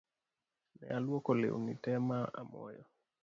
[0.77, 2.83] Ne aluoko leuni tee ma amoyo